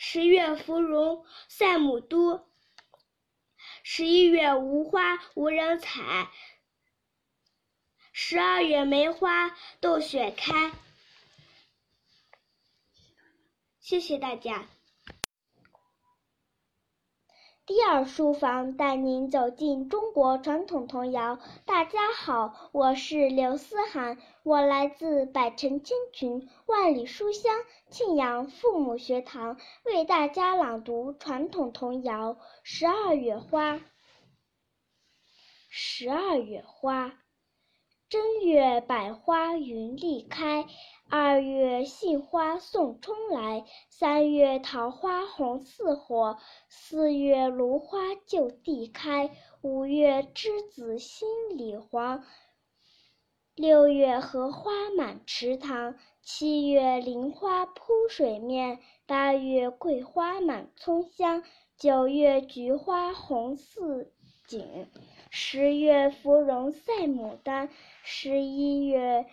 [0.03, 2.49] 十月芙蓉赛母都。
[3.83, 6.31] 十一月无花无人采，
[8.11, 10.71] 十二月梅花斗雪开。
[13.79, 14.67] 谢谢大家。
[17.67, 21.37] 第二书房带您走进中国传统童谣。
[21.63, 27.53] 大家好，我是刘思涵，我来自百城千群、万里书香
[27.87, 33.75] 庆阳父母学堂，为大家朗读传统童谣《十二月花》。
[35.69, 37.13] 十二月花，
[38.11, 40.67] 正月百花云里开。
[41.09, 52.25] 二月杏花送春来，三月桃花红似火，四月芦花就地开，五月栀子心里黄，
[53.55, 61.43] 六月荷花满池塘，七月菱花铺水面，八月桂花满村香，
[61.77, 64.11] 九月菊花红似
[64.45, 64.87] 锦，
[65.33, 67.69] 十月芙蓉赛牡丹，
[68.03, 69.25] 十一月。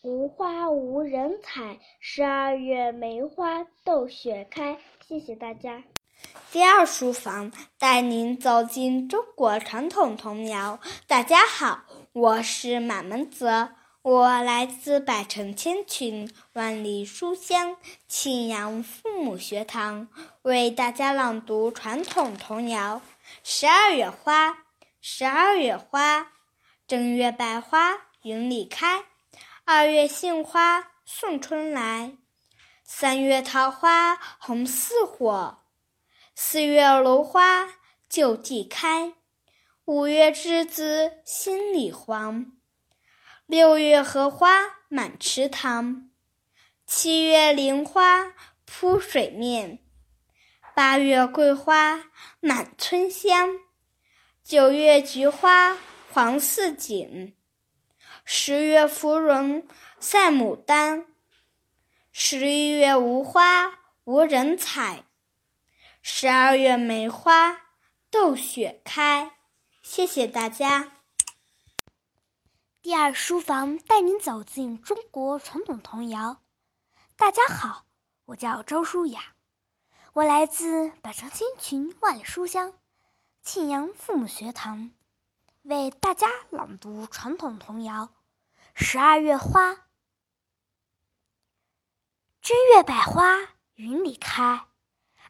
[0.00, 4.78] 无花无人采，十二月梅花斗雪开。
[5.06, 5.84] 谢谢大家。
[6.50, 10.80] 第二书房带您走进中国传统童谣。
[11.06, 17.76] 大家好，我是马门泽，我来自百城千群、万里书香
[18.08, 20.08] 庆阳父母学堂，
[20.40, 22.96] 为大家朗读传统童谣
[23.42, 24.50] 《十二月花》。
[25.02, 26.30] 十二月花，
[26.86, 29.06] 正月百花云里开。
[29.64, 32.18] 二月杏花送春来，
[32.84, 35.64] 三月桃花红似火，
[36.34, 37.66] 四月芦花
[38.10, 39.14] 就地开，
[39.86, 42.52] 五月栀子心里黄，
[43.46, 44.50] 六月荷花
[44.88, 46.10] 满池塘，
[46.86, 48.34] 七月菱花
[48.66, 49.78] 铺水面，
[50.74, 52.04] 八月桂花
[52.40, 53.58] 满村香，
[54.44, 55.76] 九月菊花
[56.12, 57.36] 黄似锦。
[58.24, 59.66] 十月芙蓉
[59.98, 61.06] 赛牡丹，
[62.12, 65.04] 十一月无花无人采，
[66.02, 67.60] 十二月梅花
[68.10, 69.32] 斗雪开。
[69.82, 70.92] 谢谢大家。
[72.80, 76.40] 第二书房带您走进中国传统童谣。
[77.16, 77.86] 大家好，
[78.26, 79.29] 我叫周舒雅，
[80.12, 82.72] 我来自百城千群万里书香
[83.42, 84.90] 庆阳父母学堂，
[85.62, 88.08] 为大家朗读传统童谣。
[88.74, 89.86] 十二月花，
[92.42, 93.36] 正月百花
[93.74, 94.66] 云里开，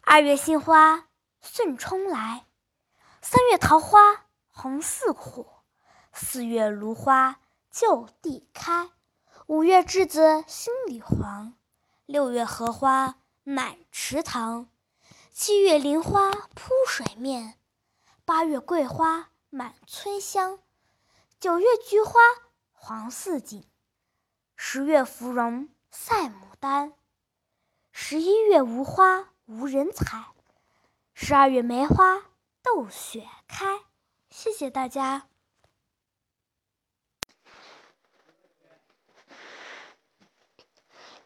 [0.01, 1.09] 二月杏花
[1.43, 2.47] 送春来，
[3.21, 5.63] 三月桃花红似火，
[6.15, 7.39] 四月芦花
[7.71, 8.89] 就地开，
[9.45, 11.53] 五月栀子心里黄，
[12.07, 13.17] 六月荷花
[13.51, 14.71] 满池塘，
[15.33, 17.59] 七月菱花铺水面，
[18.25, 20.61] 八月桂花满村香，
[21.41, 22.21] 九月菊花。
[22.73, 23.69] 黄似锦，
[24.55, 26.95] 十月芙蓉赛牡丹，
[27.91, 30.27] 十一月无花无人采，
[31.13, 32.23] 十二月梅花
[32.63, 33.81] 斗雪开。
[34.31, 35.27] 谢谢大家。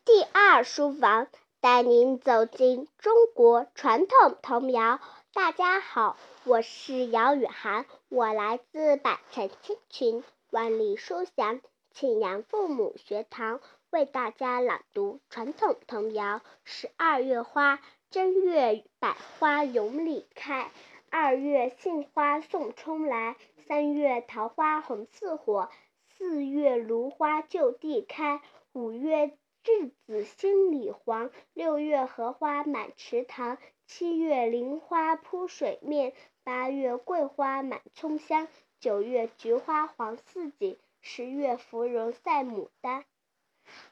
[0.07, 1.29] 第二书房
[1.65, 5.01] 带您走进中国传统童谣。
[5.33, 10.23] 大家好，我是姚雨涵，我来自百城千群。
[10.51, 17.77] 万里书香庆阳父母学堂为大家朗读传统童谣《十二月花》。
[18.11, 20.71] 正月百花永里开，
[21.09, 23.37] 二月杏花送春来，
[23.67, 25.71] 三月桃花红似火，
[26.11, 28.43] 四月芦花就地开，
[28.75, 33.57] 五月稚子心里黄，六月荷花满池塘，
[33.87, 36.13] 七月菱花铺水面，
[36.43, 38.47] 八月桂花满村香，
[38.79, 43.07] 九月菊花黄似锦，十月芙蓉赛牡丹，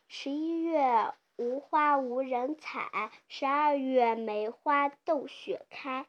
[0.08, 6.04] 十一月无花无人采，十二月梅花斗雪开。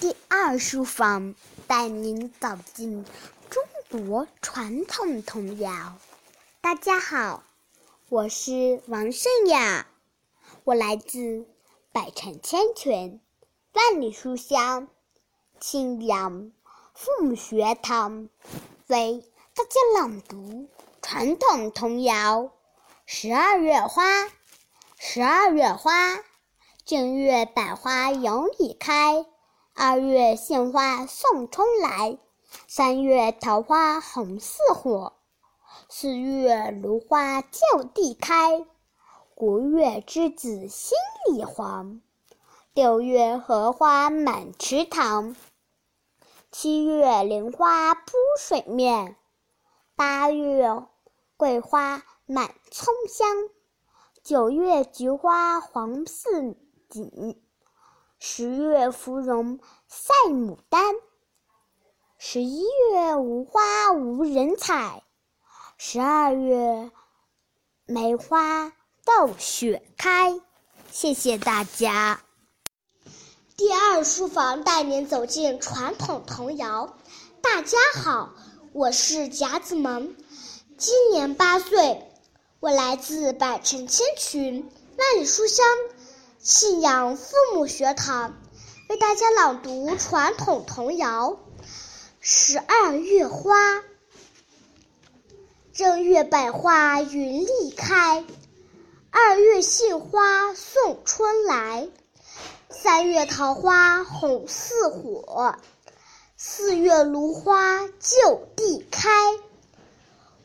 [0.00, 1.34] 第二书房
[1.66, 3.04] 带您走进
[3.50, 5.98] 中国传统童谣。
[6.62, 7.42] 大家好，
[8.10, 9.86] 我是王胜雅，
[10.64, 11.46] 我来自
[11.90, 13.18] 百城千泉，
[13.72, 14.88] 万里书香，
[15.58, 16.52] 庆阳
[16.92, 18.28] 父母学堂，
[18.88, 20.68] 为大家朗读
[21.00, 22.42] 传统童谣
[23.06, 24.24] 《十二月花》。
[24.98, 26.18] 十二月花，
[26.84, 29.24] 正月百花有里开。
[29.72, 32.18] 二月杏花送春来，
[32.68, 35.14] 三月桃花红似火，
[35.92, 38.64] 四月芦花就地开，
[39.34, 40.96] 五月栀子心
[41.28, 42.00] 里黄，
[42.72, 45.34] 六月荷花满池塘，
[46.52, 49.16] 七月莲花铺水面，
[49.96, 50.80] 八月
[51.36, 53.26] 桂花满村香，
[54.22, 56.56] 九月菊花黄似
[56.88, 57.42] 锦。
[58.20, 60.94] 十月芙蓉赛牡丹，
[62.16, 62.62] 十一
[62.92, 65.02] 月无花无人采，
[65.82, 66.90] 十二月
[67.86, 68.70] 梅花
[69.06, 70.38] 斗雪开。
[70.92, 72.20] 谢谢大家。
[73.56, 76.98] 第二书房带您走进传统童谣。
[77.40, 78.34] 大家好，
[78.74, 80.14] 我是贾子萌，
[80.76, 82.06] 今年八岁，
[82.60, 85.64] 我来自百城千群，万里书香。
[86.38, 88.34] 信阳父母学堂
[88.90, 91.30] 为大家朗读传统童谣
[92.20, 93.76] 《十二月花》。
[95.80, 98.22] 正月百花云里开，
[99.08, 101.88] 二月杏花送春来，
[102.68, 105.56] 三月桃花红似火，
[106.36, 109.08] 四月芦花就地开，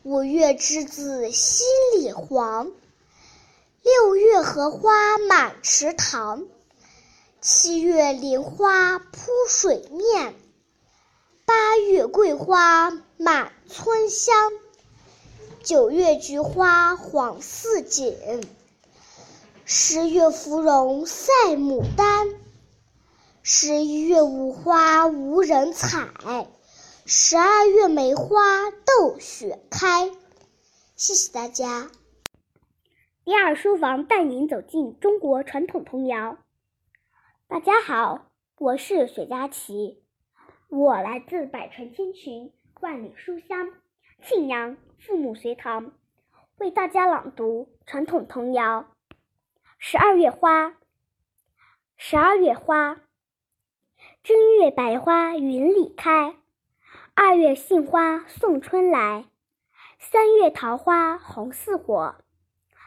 [0.04, 1.66] 五月栀子心
[1.96, 2.72] 里黄。
[3.82, 6.44] 六月荷花满池塘，
[7.42, 10.34] 七月菱花铺水面，
[11.44, 14.34] 八月桂花满村香，
[15.66, 18.14] 九月菊花黄似锦，
[19.64, 22.28] 十月芙蓉赛牡丹，
[23.42, 26.46] 十一月无花无人采，
[27.04, 30.12] 十二月梅花斗雪开。
[30.94, 31.90] 谢谢大家。
[33.24, 36.38] 第二书房带您走进中国传统童谣。
[37.48, 40.00] 大家好，我是雪佳琪，
[40.68, 43.72] 我来自百城千群，万里书香，
[44.28, 45.92] 庆阳父母随堂，
[46.56, 48.86] 为大家朗读传统童谣
[49.78, 50.68] 《十二月花》。
[51.98, 53.00] 十二月花，
[54.22, 56.36] 正月百花云里开，
[57.14, 59.26] 二月杏花送春来，
[59.98, 62.16] 三月桃花红似火。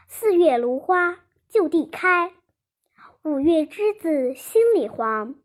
[0.08, 2.34] 四月芦花就地开，
[3.22, 5.36] 五月栀子心里黄，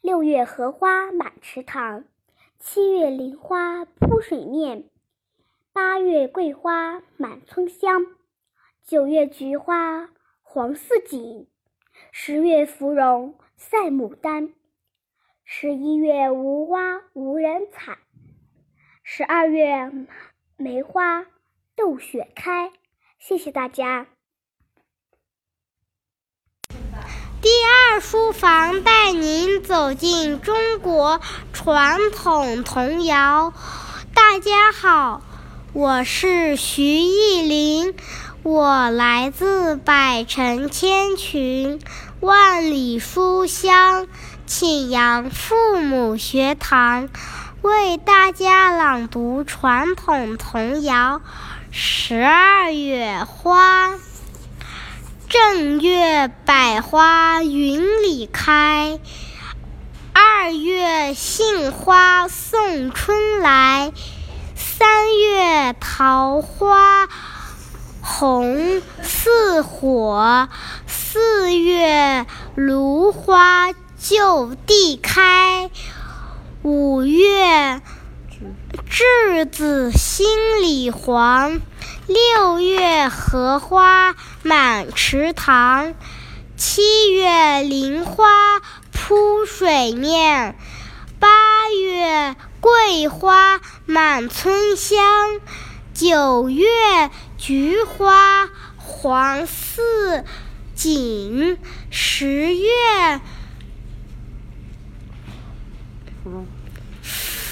[0.00, 2.04] 六月荷花满池塘，
[2.58, 4.89] 七月菱花铺水面，
[5.72, 8.04] 八月桂花满村香，
[8.84, 10.08] 九月菊花
[10.42, 11.48] 黄似锦，
[12.10, 14.52] 十月芙蓉赛牡丹，
[15.44, 17.98] 十一月无花无人采，
[19.04, 19.92] 十二月
[20.56, 21.24] 梅花
[21.76, 22.72] 斗雪开。
[23.20, 24.08] 谢谢大家。
[27.40, 31.20] 第二书房带您走进中国
[31.52, 33.54] 传统童谣。
[34.14, 35.22] 大家好，
[35.72, 37.94] 我是徐艺林，
[38.42, 41.78] 我来自百城千群，
[42.18, 44.08] 万里书香，
[44.46, 47.08] 庆阳父母学堂，
[47.62, 51.22] 为大家朗读传统童谣。
[51.70, 53.92] 十二月花，
[55.28, 58.98] 正月百花云里开，
[60.12, 63.92] 二月杏花送春来，
[64.80, 67.06] 三月桃花
[68.00, 70.48] 红似火，
[70.86, 72.24] 四月
[72.54, 75.70] 芦花就地开，
[76.62, 77.82] 五月。
[78.88, 80.26] 栀子心
[80.62, 81.60] 里黄，
[82.06, 85.94] 六月荷花满池塘，
[86.56, 88.24] 七月菱花
[88.90, 90.56] 铺水面，
[91.18, 91.28] 八
[91.68, 95.40] 月桂花满村香，
[95.94, 96.66] 九月
[97.38, 100.24] 菊花黄似
[100.74, 101.58] 锦，
[101.90, 103.20] 十月。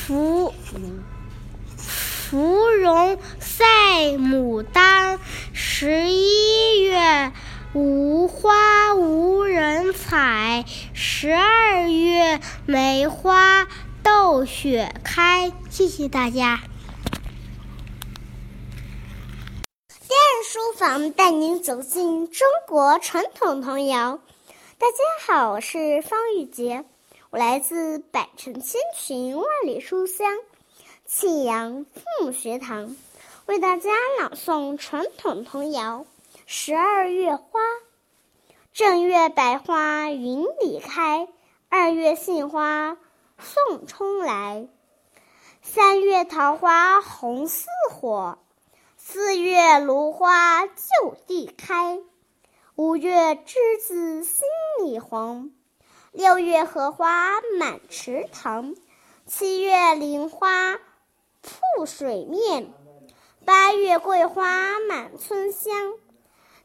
[0.06, 0.54] 芙
[1.76, 3.64] 芙蓉赛
[4.18, 5.18] 牡丹，
[5.52, 7.32] 十一月
[7.72, 13.66] 无花无人采，十二月梅花
[14.02, 15.52] 斗雪开。
[15.70, 16.60] 谢谢大家。
[19.88, 24.20] 第二书房带您走进中国传统童谣。
[24.78, 24.96] 大家
[25.26, 26.84] 好，我是方玉洁，
[27.30, 30.36] 我来自百城千群万里书香
[31.04, 32.96] 庆阳父母学堂，
[33.46, 33.90] 为大家
[34.20, 36.06] 朗诵传统童谣
[36.46, 37.42] 《十二月花》。
[38.72, 41.28] 正月百花云里开，
[41.68, 42.96] 二月杏花
[43.38, 44.68] 送春来，
[45.62, 48.38] 三月桃花红似火。
[48.96, 52.00] 四月芦花就地开，
[52.74, 54.46] 五月栀子心
[54.82, 55.50] 里黄，
[56.12, 58.74] 六月荷花满池塘，
[59.24, 60.78] 七月菱花
[61.40, 62.74] 铺水面，
[63.44, 65.94] 八月桂花满村香，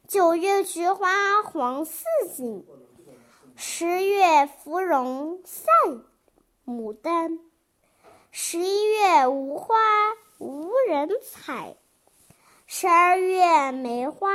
[0.08, 2.04] 九月菊花黄似
[2.36, 2.66] 锦，
[3.56, 5.72] 十月芙蓉赛
[6.66, 7.40] 牡丹，
[8.32, 9.76] 十一月无花
[10.38, 11.76] 无人采。
[12.66, 14.30] 十二月梅花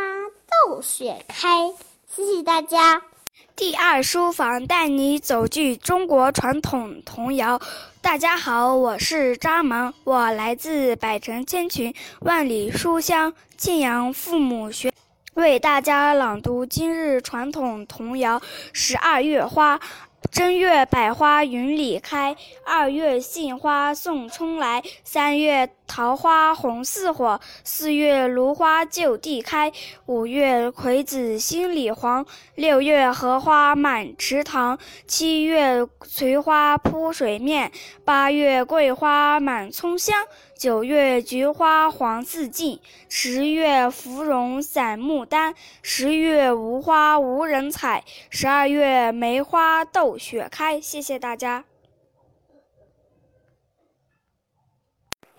[0.67, 1.73] 斗雪开，
[2.07, 3.03] 谢谢大家。
[3.57, 7.59] 第二书房带你走进中国传统童谣。
[8.03, 14.93] 大家好，我是张萌，我来自百城千群万里书香庆阳父母学，
[15.33, 18.39] 为大家朗读今日传统童谣
[18.75, 19.79] 《十二月花》。
[20.31, 29.73] 正月百花云里开，二月杏花送春来，三月桃花红似火，四月芦花就地开，
[30.07, 32.25] 五月葵子心里黄，
[32.55, 37.73] 六月荷花满池塘，七月菊花铺水面，
[38.05, 40.15] 八月桂花满村香。
[40.55, 50.81] 九月菊花黄似锦，十月芙蓉散牡丹，十月无花无人采，十二月梅花斗雪开。
[50.81, 51.65] 谢谢大家。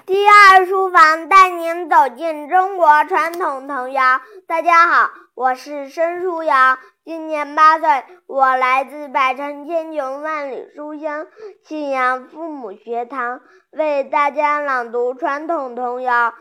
[0.10, 4.20] 第二书房带您走进中国传统童谣。
[4.48, 11.28] 大家好，我是申书瑶，今年八岁，我来自百城千穷万里书香
[11.64, 13.42] 信阳父母学堂。
[13.70, 16.32] 为大家朗读传统童谣《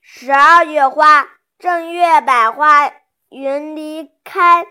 [0.00, 1.22] 十二月花》。
[1.58, 2.88] 正月百花
[3.30, 4.64] 云里开，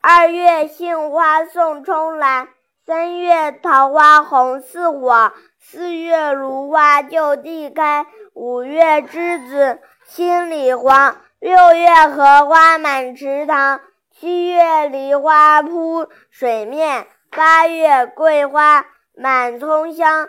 [0.00, 2.48] 二月杏花送春来，
[2.86, 5.34] 三月桃花红似火，
[5.64, 8.04] 四月芦花就地开，
[8.34, 18.84] 五月栀子心里黄，六月荷花满池塘，七月梨花铺水面，八月桂花
[19.14, 20.28] 满村香。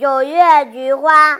[0.00, 1.38] 九月菊花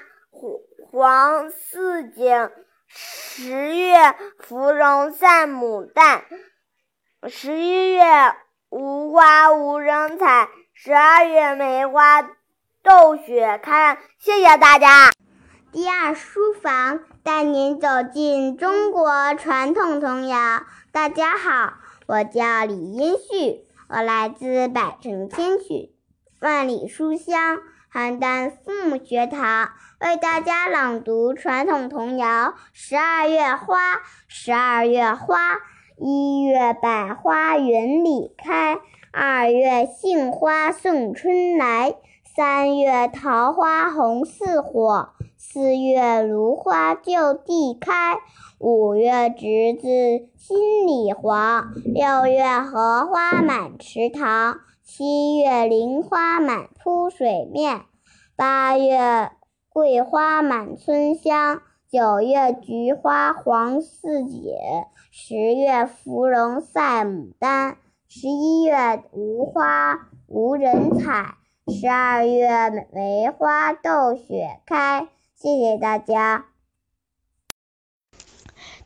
[0.93, 2.51] 黄似锦，
[2.87, 3.97] 十月
[4.41, 6.23] 芙蓉赛牡丹，
[7.29, 8.05] 十一月
[8.69, 12.29] 无花无人采，十二月梅花
[12.85, 13.97] 斗雪开。
[14.19, 15.11] 谢谢大家。
[15.73, 20.65] 第二书房带您走进中国传统童谣。
[20.93, 21.73] 大家好，
[22.07, 25.95] 我叫李英旭，我来自百城千曲，
[26.43, 27.59] 万里书香。
[27.91, 29.71] 邯郸父母学堂
[30.01, 32.27] 为大家朗读传统童谣
[32.75, 33.95] 《十二月花》。
[34.29, 35.57] 十二月花，
[35.97, 38.79] 一月百花园里开，
[39.11, 41.95] 二月杏花送春来，
[42.37, 48.19] 三月桃花红似火，四月芦花就地开，
[48.59, 49.87] 五月栀子
[50.37, 54.57] 心里黄，六月荷花满池塘。
[54.83, 57.83] 七月菱花满铺水面，
[58.35, 59.31] 八月
[59.69, 64.43] 桂花满村香，九月菊花黄似锦，
[65.13, 67.77] 十月芙蓉赛牡丹，
[68.09, 75.09] 十一月无花无人采，十二月梅花斗雪开。
[75.35, 76.45] 谢谢大家。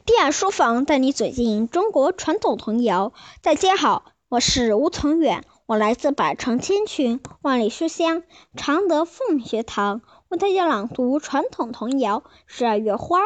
[0.07, 3.12] 第二书房带你走进中国传统童谣。
[3.43, 5.43] 大家好，我是吴从远。
[5.66, 8.22] 我来自百城千群万里书香
[8.55, 13.18] 常德凤学堂，为大家朗读传统童谣《十二月花》。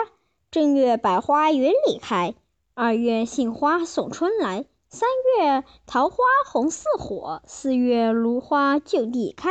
[0.51, 2.35] 正月百花园里开，
[2.73, 4.65] 二月杏花送春来，
[4.95, 9.49] 三月桃花红似火，四月芦花就地开，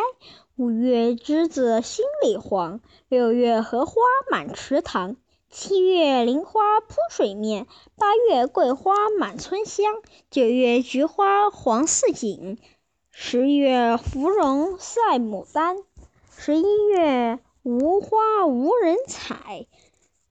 [0.56, 2.80] 五月栀子心里黄，
[3.10, 3.96] 六月荷花
[4.30, 5.16] 满池塘。
[5.50, 7.66] 七月菱花铺水面，
[7.98, 9.96] 八月桂花满村香，
[10.30, 12.60] 九月菊花黄似锦。
[13.10, 15.78] 十月芙蓉赛牡丹，
[16.38, 19.66] 十一月无花无人采，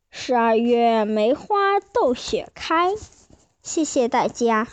[0.08, 2.94] 十二月梅花斗雪开。
[3.60, 4.68] 谢谢大家。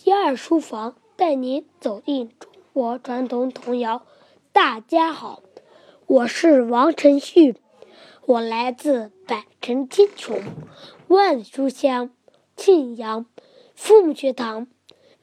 [0.00, 4.06] 第二书房带您走进中国传统童谣。
[4.52, 5.42] 大家好，
[6.06, 7.56] 我是王晨旭，
[8.24, 10.40] 我来自百城千穷
[11.08, 12.10] 万书香
[12.56, 13.26] 庆阳
[13.74, 14.68] 父母学堂，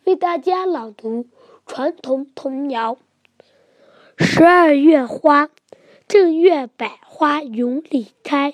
[0.03, 1.27] 为大家朗读
[1.65, 2.97] 传统童谣。
[4.17, 5.49] 十二月花，
[6.05, 8.51] 正月百花永里开；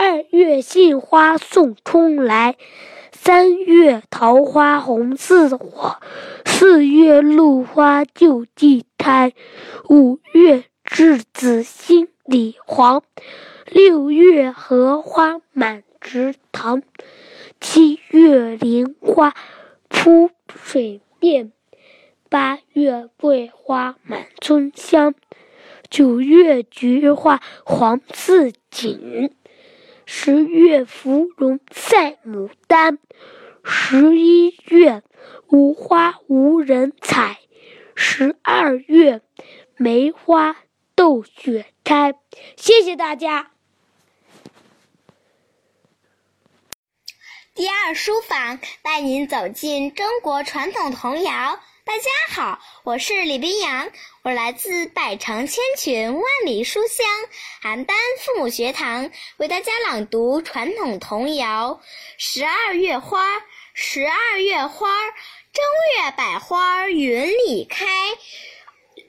[0.00, 2.54] 二月杏花送春来。
[3.10, 5.96] 三月桃花红似火，
[6.44, 9.32] 四月芦花就地开，
[9.90, 13.02] 五月栀子心里黄，
[13.66, 16.84] 六月荷花满池塘，
[17.60, 19.34] 七月莲花
[19.88, 21.50] 铺水面，
[22.28, 25.12] 八月桂花满村香，
[25.90, 29.32] 九月菊花黄似锦。
[30.10, 32.98] 十月芙蓉赛牡丹，
[33.62, 35.02] 十一月
[35.48, 37.40] 无花无人采，
[37.94, 39.20] 十二月
[39.76, 40.56] 梅花
[40.94, 42.14] 斗雪开。
[42.56, 43.50] 谢谢大家。
[47.54, 51.60] 第二书房带您走进中国传统童谣。
[51.88, 53.90] 大家好，我是李冰洋，
[54.22, 57.06] 我来自百城千群万里书香
[57.62, 61.80] 邯郸父母学堂，为大家朗读传统童谣。
[62.18, 64.90] 十二月花，十二月花，
[65.50, 65.64] 正
[65.96, 67.86] 月百花云里开，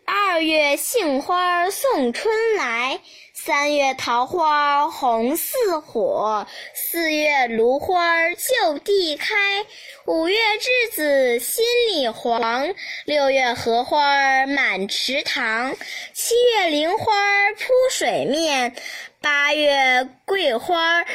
[0.06, 3.02] 二月杏花送春来。
[3.46, 9.66] 三月桃花红似火，四月芦花就地开，
[10.06, 12.76] 五月栀子心里黄，
[13.06, 15.74] 六月荷花满池塘，
[16.14, 17.14] 七月菱花
[17.58, 18.76] 铺水面，
[19.22, 21.06] 八月桂花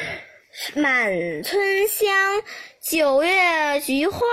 [0.75, 2.09] 满村香。
[2.87, 4.27] 九月菊花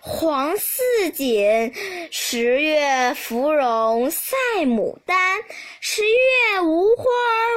[0.00, 0.82] 黄似
[1.14, 1.72] 锦，
[2.10, 5.38] 十月芙蓉赛牡丹，
[5.80, 7.04] 十月无花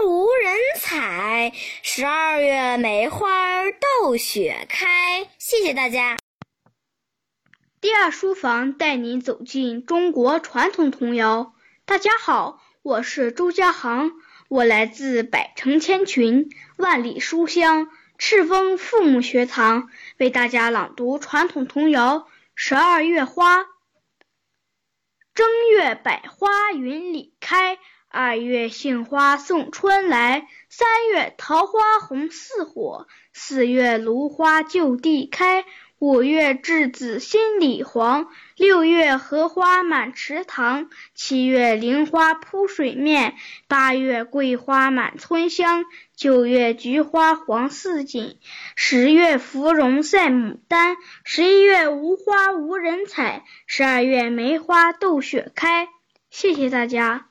[0.05, 1.51] 无人采，
[1.81, 5.27] 十二月梅花斗雪开。
[5.39, 6.17] 谢谢大家。
[7.81, 11.53] 第二书房带您走进中国传统童谣。
[11.87, 14.11] 大家好，我是周家航，
[14.47, 17.89] 我来自百城千群，万里书香。
[18.19, 23.65] 赤峰父母学堂为大家朗读传统童谣：十二月花，
[25.33, 27.77] 正月百花云里开；
[28.09, 35.63] 二月杏花送春来；三月桃花红似火；四月芦花就地开。
[35.99, 43.35] 五月栀子心里黄，六月荷花满池塘，七月菱花铺水面，
[43.67, 45.83] 八月桂花满村香，
[46.15, 48.39] 九月菊花黄似锦，
[48.77, 50.95] 十月芙蓉赛牡丹，
[51.25, 55.89] 十一月无花无人采，十二月梅花斗雪开。
[56.29, 57.27] 谢谢大家。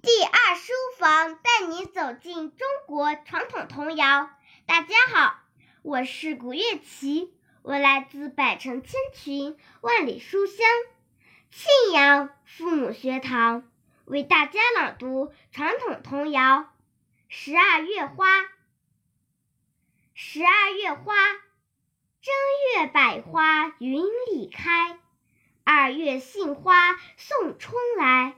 [0.00, 4.30] 第二书房带你走进中国传统童谣。
[4.70, 5.34] 大家好，
[5.82, 10.64] 我是古月琪，我来自百城千群万里书香
[11.50, 13.68] 庆阳父母学堂，
[14.04, 16.42] 为大家朗读传统童谣
[17.28, 18.42] 《十二月花》。
[20.14, 21.14] 十二月花，
[22.22, 22.32] 正
[22.76, 25.00] 月百花云里开，
[25.64, 28.36] 二月杏花送春来，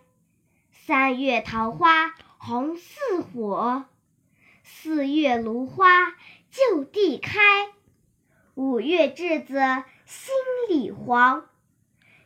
[0.71, 3.85] 三月桃花红似火。
[4.75, 5.87] 四月芦花
[6.51, 7.39] 就地开，
[8.55, 10.35] 五月栀子心
[10.69, 11.49] 里黄，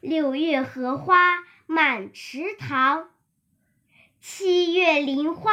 [0.01, 3.11] 六月荷花满池塘，
[4.20, 5.53] 七月菱花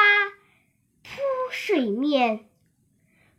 [1.01, 1.09] 铺
[1.51, 2.47] 水面，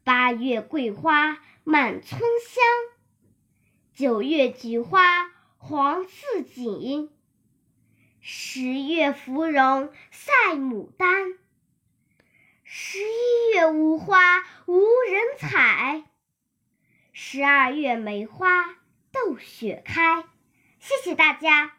[0.02, 2.64] 八月桂花满村香，
[3.94, 7.08] 九月菊花黄似锦，
[8.20, 11.38] 十月芙蓉赛牡丹。
[12.76, 16.02] 十一月无花无人采，
[17.12, 18.64] 十二月梅花
[19.12, 20.24] 斗雪开。
[20.80, 21.73] 谢谢大家。